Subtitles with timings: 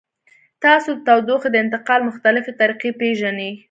[0.63, 3.51] تاسو د تودوخې د انتقال مختلفې طریقې پیژنئ؟